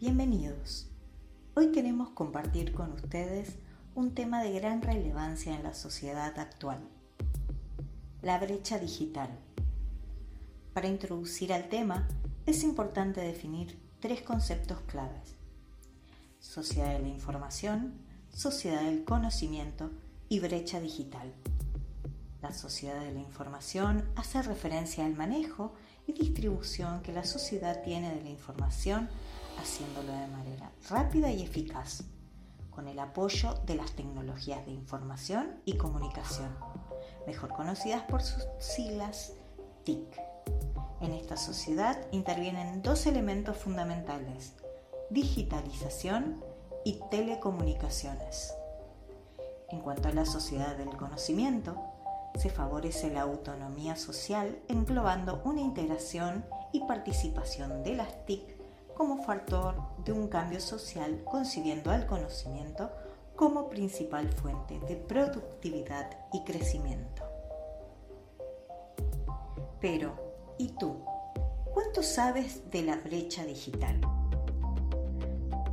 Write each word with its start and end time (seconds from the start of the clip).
Bienvenidos. 0.00 0.86
Hoy 1.52 1.72
queremos 1.72 2.08
compartir 2.08 2.72
con 2.72 2.90
ustedes 2.92 3.56
un 3.94 4.14
tema 4.14 4.42
de 4.42 4.50
gran 4.52 4.80
relevancia 4.80 5.54
en 5.54 5.62
la 5.62 5.74
sociedad 5.74 6.38
actual, 6.38 6.78
la 8.22 8.38
brecha 8.38 8.78
digital. 8.78 9.28
Para 10.72 10.88
introducir 10.88 11.52
al 11.52 11.68
tema 11.68 12.08
es 12.46 12.62
importante 12.62 13.20
definir 13.20 13.78
tres 14.00 14.22
conceptos 14.22 14.80
claves. 14.86 15.34
Sociedad 16.38 16.94
de 16.94 17.00
la 17.00 17.08
información, 17.08 17.92
sociedad 18.32 18.80
del 18.80 19.04
conocimiento 19.04 19.90
y 20.30 20.40
brecha 20.40 20.80
digital. 20.80 21.30
La 22.40 22.54
sociedad 22.54 23.02
de 23.02 23.12
la 23.12 23.20
información 23.20 24.08
hace 24.16 24.40
referencia 24.40 25.04
al 25.04 25.14
manejo 25.14 25.74
y 26.06 26.14
distribución 26.14 27.02
que 27.02 27.12
la 27.12 27.24
sociedad 27.24 27.82
tiene 27.82 28.14
de 28.14 28.22
la 28.22 28.30
información 28.30 29.10
haciéndolo 29.60 30.12
de 30.12 30.26
manera 30.26 30.72
rápida 30.88 31.30
y 31.30 31.42
eficaz, 31.42 32.04
con 32.70 32.88
el 32.88 32.98
apoyo 32.98 33.54
de 33.66 33.74
las 33.74 33.92
tecnologías 33.92 34.64
de 34.64 34.72
información 34.72 35.60
y 35.64 35.76
comunicación, 35.76 36.56
mejor 37.26 37.52
conocidas 37.52 38.02
por 38.04 38.22
sus 38.22 38.46
siglas 38.58 39.34
TIC. 39.84 40.20
En 41.00 41.12
esta 41.12 41.36
sociedad 41.36 41.98
intervienen 42.10 42.82
dos 42.82 43.06
elementos 43.06 43.56
fundamentales, 43.56 44.54
digitalización 45.10 46.42
y 46.84 47.00
telecomunicaciones. 47.10 48.54
En 49.68 49.80
cuanto 49.80 50.08
a 50.08 50.12
la 50.12 50.24
sociedad 50.24 50.76
del 50.76 50.96
conocimiento, 50.96 51.76
se 52.36 52.48
favorece 52.48 53.10
la 53.10 53.22
autonomía 53.22 53.96
social 53.96 54.58
englobando 54.68 55.42
una 55.44 55.60
integración 55.60 56.44
y 56.72 56.80
participación 56.80 57.82
de 57.82 57.96
las 57.96 58.24
TIC 58.24 58.59
como 58.94 59.22
factor 59.22 59.76
de 60.04 60.12
un 60.12 60.28
cambio 60.28 60.60
social, 60.60 61.22
concibiendo 61.24 61.90
al 61.90 62.06
conocimiento 62.06 62.90
como 63.36 63.68
principal 63.68 64.28
fuente 64.28 64.78
de 64.80 64.96
productividad 64.96 66.10
y 66.32 66.44
crecimiento. 66.44 67.22
Pero, 69.80 70.14
¿y 70.58 70.68
tú? 70.68 70.98
¿Cuánto 71.72 72.02
sabes 72.02 72.70
de 72.70 72.82
la 72.82 72.96
brecha 72.96 73.44
digital? 73.44 74.00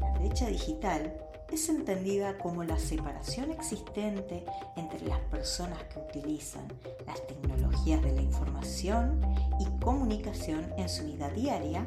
La 0.00 0.12
brecha 0.12 0.46
digital 0.46 1.20
es 1.52 1.68
entendida 1.68 2.38
como 2.38 2.64
la 2.64 2.78
separación 2.78 3.50
existente 3.50 4.44
entre 4.76 5.00
las 5.06 5.18
personas 5.20 5.82
que 5.84 5.98
utilizan 5.98 6.66
las 7.06 7.26
tecnologías 7.26 8.02
de 8.02 8.12
la 8.12 8.22
información 8.22 9.20
y 9.58 9.66
comunicación 9.80 10.72
en 10.76 10.88
su 10.88 11.04
vida 11.04 11.28
diaria 11.30 11.86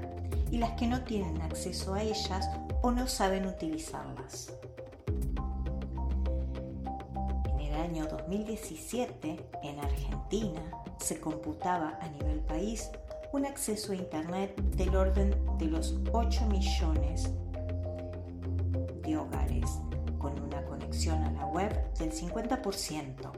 y 0.53 0.59
las 0.59 0.73
que 0.73 0.85
no 0.85 1.01
tienen 1.01 1.41
acceso 1.41 1.95
a 1.95 2.03
ellas 2.03 2.47
o 2.83 2.91
no 2.91 3.07
saben 3.07 3.47
utilizarlas. 3.47 4.53
En 7.47 7.59
el 7.59 7.73
año 7.73 8.05
2017, 8.05 9.49
en 9.63 9.79
Argentina, 9.79 10.61
se 10.99 11.19
computaba 11.19 11.97
a 11.99 12.07
nivel 12.07 12.39
país 12.41 12.91
un 13.31 13.47
acceso 13.47 13.93
a 13.93 13.95
Internet 13.95 14.55
del 14.75 14.95
orden 14.95 15.35
de 15.57 15.65
los 15.65 15.95
8 16.11 16.45
millones 16.45 17.31
de 19.01 19.17
hogares, 19.17 19.79
con 20.19 20.39
una 20.39 20.63
conexión 20.65 21.23
a 21.23 21.31
la 21.31 21.47
web 21.47 21.91
del 21.95 22.11
50% 22.11 23.31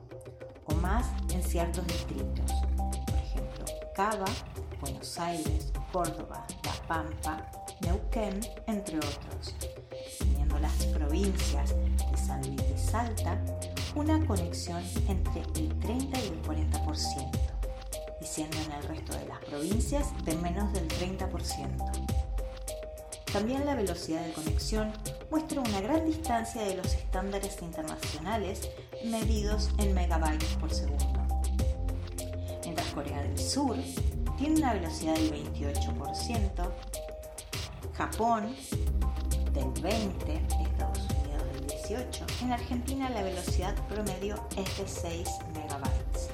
o 0.65 0.73
más 0.75 1.05
en 1.33 1.41
ciertos 1.41 1.87
distritos, 1.87 2.51
por 2.75 3.15
ejemplo, 3.15 3.65
Cava, 3.95 4.25
Buenos 4.81 5.17
Aires, 5.17 5.71
Córdoba, 5.93 6.45
Pampa, 6.87 7.49
Neuquén, 7.81 8.39
entre 8.67 8.97
otros, 8.97 9.55
teniendo 10.19 10.59
las 10.59 10.73
provincias 10.87 11.73
de 12.11 12.17
San 12.17 12.41
Luis 12.41 12.57
de 12.57 12.77
Salta 12.77 13.39
una 13.95 14.23
conexión 14.25 14.83
entre 15.07 15.41
el 15.55 15.79
30 15.79 16.19
y 16.19 16.27
el 16.27 16.41
40%, 16.43 17.39
y 18.21 18.25
siendo 18.25 18.57
en 18.57 18.71
el 18.73 18.83
resto 18.83 19.17
de 19.17 19.25
las 19.25 19.39
provincias 19.45 20.07
de 20.25 20.35
menos 20.35 20.71
del 20.73 20.87
30%. 20.87 22.15
También 23.31 23.65
la 23.65 23.75
velocidad 23.75 24.25
de 24.25 24.33
conexión 24.33 24.93
muestra 25.29 25.61
una 25.61 25.81
gran 25.81 26.05
distancia 26.05 26.61
de 26.61 26.75
los 26.75 26.93
estándares 26.93 27.61
internacionales 27.61 28.69
medidos 29.03 29.71
en 29.77 29.93
megabytes 29.93 30.55
por 30.55 30.73
segundo. 30.73 31.25
Mientras 32.63 32.87
Corea 32.93 33.21
del 33.23 33.37
Sur 33.37 33.75
tiene 34.37 34.57
una 34.57 34.73
velocidad 34.73 35.15
del 35.15 35.31
28%, 35.31 36.71
Japón 37.93 38.55
del 39.53 39.65
20%, 39.65 40.67
Estados 40.67 40.99
Unidos 40.99 41.43
del 41.53 41.67
18%, 41.67 42.41
en 42.41 42.51
Argentina 42.51 43.09
la 43.09 43.23
velocidad 43.23 43.75
promedio 43.87 44.35
es 44.57 44.77
de 44.77 44.87
6 44.87 45.29
megabytes. 45.53 46.29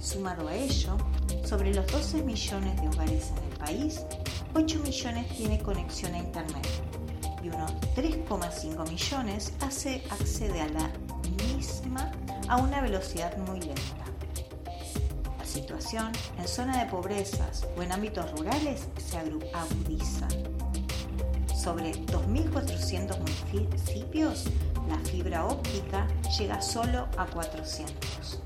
Sumado 0.00 0.48
a 0.48 0.54
ello, 0.54 0.96
sobre 1.44 1.72
los 1.72 1.86
12 1.86 2.22
millones 2.22 2.80
de 2.80 2.88
hogares 2.88 3.30
en 3.30 3.52
el 3.52 3.58
país, 3.58 4.00
8 4.54 4.80
millones 4.80 5.28
tiene 5.36 5.60
conexión 5.60 6.14
a 6.14 6.18
Internet 6.18 6.66
y 7.42 7.48
unos 7.48 7.72
3,5 7.94 8.88
millones 8.88 9.52
hace 9.60 10.02
accede 10.10 10.60
a 10.60 10.68
la 10.68 10.90
misma 11.54 12.10
a 12.48 12.56
una 12.56 12.80
velocidad 12.80 13.36
muy 13.38 13.60
lenta 13.60 14.01
situación 15.52 16.12
en 16.38 16.48
zona 16.48 16.82
de 16.82 16.90
pobrezas 16.90 17.66
o 17.76 17.82
en 17.82 17.92
ámbitos 17.92 18.30
rurales 18.32 18.88
se 18.96 19.18
agudiza. 19.18 20.26
Sobre 21.54 21.92
2.400 21.92 23.18
municipios, 23.18 24.44
la 24.88 24.98
fibra 24.98 25.46
óptica 25.46 26.08
llega 26.38 26.62
solo 26.62 27.06
a 27.18 27.26
400. 27.26 28.42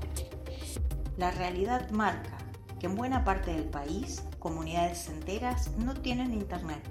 La 1.17 1.31
realidad 1.31 1.89
marca 1.91 2.37
que 2.79 2.87
en 2.87 2.95
buena 2.95 3.23
parte 3.23 3.53
del 3.53 3.63
país, 3.63 4.23
comunidades 4.37 5.07
enteras 5.07 5.71
no 5.77 5.93
tienen 5.95 6.33
internet, 6.33 6.83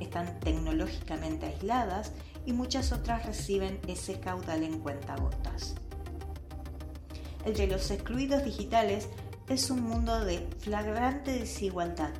están 0.00 0.40
tecnológicamente 0.40 1.46
aisladas 1.46 2.12
y 2.46 2.52
muchas 2.52 2.92
otras 2.92 3.26
reciben 3.26 3.78
ese 3.86 4.18
caudal 4.18 4.62
en 4.62 4.80
cuentagotas. 4.80 5.74
El 7.44 7.54
de 7.54 7.66
los 7.68 7.90
excluidos 7.90 8.44
digitales 8.44 9.08
es 9.50 9.68
un 9.68 9.82
mundo 9.82 10.24
de 10.24 10.48
flagrante 10.60 11.32
desigualdad, 11.32 12.12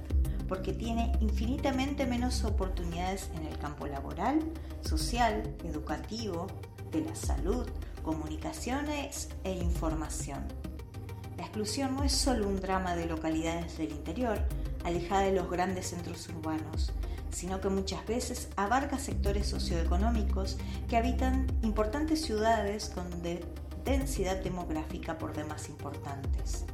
porque 0.48 0.72
tiene 0.72 1.12
infinitamente 1.20 2.04
menos 2.04 2.42
oportunidades 2.42 3.30
en 3.36 3.46
el 3.46 3.56
campo 3.56 3.86
laboral, 3.86 4.40
social, 4.80 5.44
educativo, 5.62 6.48
de 6.90 7.02
la 7.02 7.14
salud, 7.14 7.68
comunicaciones 8.02 9.28
e 9.44 9.52
información. 9.52 10.44
La 11.36 11.44
exclusión 11.44 11.94
no 11.94 12.02
es 12.02 12.10
solo 12.10 12.48
un 12.48 12.60
drama 12.60 12.96
de 12.96 13.06
localidades 13.06 13.78
del 13.78 13.92
interior, 13.92 14.38
alejada 14.82 15.22
de 15.22 15.32
los 15.32 15.48
grandes 15.48 15.86
centros 15.86 16.28
urbanos, 16.30 16.92
sino 17.30 17.60
que 17.60 17.68
muchas 17.68 18.04
veces 18.08 18.48
abarca 18.56 18.98
sectores 18.98 19.46
socioeconómicos 19.46 20.58
que 20.88 20.96
habitan 20.96 21.46
importantes 21.62 22.22
ciudades 22.22 22.90
con 22.92 23.08
densidad 23.84 24.42
demográfica 24.42 25.16
por 25.16 25.32
demás 25.32 25.68
importantes. 25.68 26.64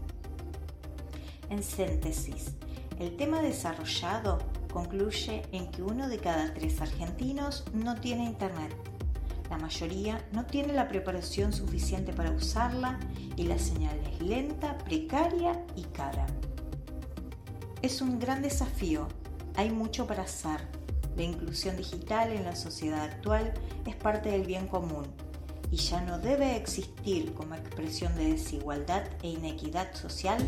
En 1.48 1.62
síntesis, 1.62 2.52
el 2.98 3.16
tema 3.16 3.40
desarrollado 3.40 4.38
concluye 4.72 5.42
en 5.52 5.70
que 5.70 5.82
uno 5.82 6.08
de 6.08 6.18
cada 6.18 6.52
tres 6.54 6.80
argentinos 6.80 7.64
no 7.72 7.94
tiene 7.94 8.24
internet. 8.24 8.74
La 9.48 9.58
mayoría 9.58 10.26
no 10.32 10.44
tiene 10.44 10.72
la 10.72 10.88
preparación 10.88 11.52
suficiente 11.52 12.12
para 12.12 12.32
usarla 12.32 12.98
y 13.36 13.44
la 13.44 13.58
señal 13.58 13.96
es 14.12 14.20
lenta, 14.20 14.76
precaria 14.78 15.64
y 15.76 15.82
cara. 15.84 16.26
Es 17.80 18.00
un 18.00 18.18
gran 18.18 18.42
desafío, 18.42 19.06
hay 19.54 19.70
mucho 19.70 20.06
para 20.06 20.24
hacer. 20.24 20.60
La 21.16 21.22
inclusión 21.22 21.76
digital 21.76 22.32
en 22.32 22.44
la 22.44 22.56
sociedad 22.56 23.02
actual 23.02 23.54
es 23.86 23.94
parte 23.94 24.30
del 24.30 24.44
bien 24.44 24.66
común 24.66 25.06
y 25.70 25.76
ya 25.76 26.00
no 26.02 26.18
debe 26.18 26.56
existir 26.56 27.32
como 27.34 27.54
expresión 27.54 28.14
de 28.16 28.32
desigualdad 28.32 29.04
e 29.22 29.30
inequidad 29.30 29.92
social 29.94 30.38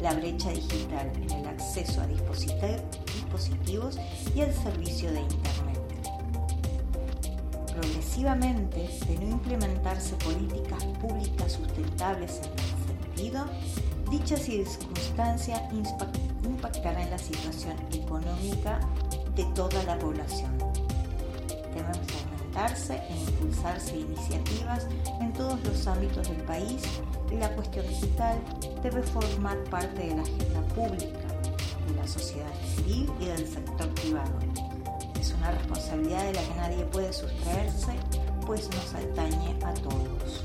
la 0.00 0.14
brecha 0.14 0.50
digital 0.50 1.10
en 1.16 1.30
el 1.30 1.46
acceso 1.46 2.00
a 2.00 2.06
dispositivos 2.06 3.98
y 4.34 4.40
al 4.40 4.54
servicio 4.54 5.10
de 5.12 5.20
Internet. 5.20 5.78
Progresivamente, 7.72 8.88
de 9.06 9.18
no 9.18 9.30
implementarse 9.30 10.14
políticas 10.16 10.84
públicas 11.00 11.52
sustentables 11.52 12.38
en 12.38 12.58
este 12.58 12.86
sentido, 13.14 13.44
dichas 14.10 14.42
circunstancias 14.42 15.60
impactarán 16.44 17.02
en 17.02 17.10
la 17.10 17.18
situación 17.18 17.76
económica 17.92 18.80
de 19.36 19.44
toda 19.54 19.82
la 19.84 19.98
población. 19.98 20.67
Debemos 22.58 22.90
e 22.90 23.14
impulsarse 23.30 23.96
iniciativas 23.96 24.88
en 25.20 25.32
todos 25.32 25.62
los 25.62 25.86
ámbitos 25.86 26.28
del 26.28 26.38
país 26.38 26.82
y 27.30 27.36
la 27.36 27.54
cuestión 27.54 27.86
digital 27.86 28.36
debe 28.82 29.00
formar 29.00 29.56
parte 29.70 30.08
de 30.08 30.16
la 30.16 30.22
agenda 30.22 30.60
pública 30.74 31.28
de 31.86 31.94
la 31.94 32.06
sociedad 32.08 32.52
civil 32.74 33.08
y 33.20 33.26
del 33.26 33.46
sector 33.46 33.88
privado, 33.94 34.32
Es 35.20 35.32
una 35.34 35.52
responsabilidad 35.52 36.24
de 36.24 36.32
la 36.32 36.42
que 36.42 36.54
nadie 36.56 36.84
puede 36.86 37.12
sustraerse, 37.12 37.92
pues 38.44 38.68
nos 38.70 38.92
atañe 38.92 39.56
a 39.64 39.72
todos. 39.74 40.44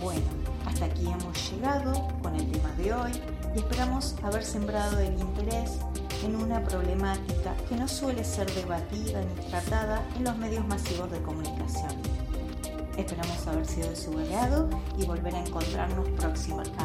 Bueno, 0.00 0.26
hasta 0.64 0.84
aquí 0.84 1.06
hemos 1.06 1.50
llegado 1.50 2.06
con 2.22 2.36
el 2.36 2.48
tema 2.52 2.70
de 2.78 2.94
hoy 2.94 3.12
y 3.52 3.58
esperamos 3.58 4.14
haber 4.22 4.44
sembrado 4.44 5.00
el 5.00 5.18
interés 5.18 5.80
en 6.24 6.36
una 6.36 6.62
problemática 6.64 7.54
que 7.68 7.76
no 7.76 7.86
suele 7.86 8.24
ser 8.24 8.50
debatida 8.54 9.22
ni 9.22 9.50
tratada 9.50 10.02
en 10.16 10.24
los 10.24 10.36
medios 10.36 10.66
masivos 10.66 11.10
de 11.10 11.20
comunicación. 11.22 11.92
Esperamos 12.96 13.46
haber 13.46 13.66
sido 13.66 13.90
de 13.90 13.96
su 13.96 14.18
agrado 14.18 14.68
y 14.98 15.04
volver 15.04 15.34
a 15.34 15.40
encontrarnos 15.44 16.08
próximamente. 16.10 16.76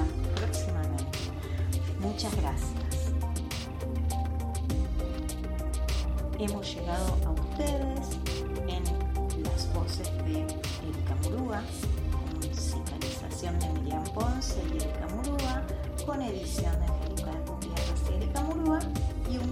Muchas 2.00 2.36
gracias. 2.36 2.72
Hemos 6.40 6.76
llegado 6.76 7.18
a 7.26 7.32
ustedes 7.32 8.18
en 8.68 8.84
las 9.44 9.74
voces 9.74 10.12
de 10.26 10.42
Erika 10.42 11.16
Murúa, 11.24 11.62
musicalización 12.36 13.60
de 13.60 13.70
Miriam 13.70 14.04
Ponce 14.14 14.62
y 14.74 14.78
Erika 14.78 15.08
Murúa, 15.16 15.64
con 16.06 16.22
edición 16.22 16.74
de 16.82 16.88
Felipe 17.16 17.32
Gutiérrez 17.48 18.02
y 18.10 18.14
Erika 18.16 18.42
Murúa 18.42 18.80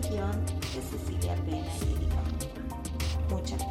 guion 0.10 0.46
de 0.46 0.82
Cecilia 0.82 1.36
Pena 1.46 1.68
y. 1.82 3.34
Muchas 3.34 3.60
gracias. 3.60 3.69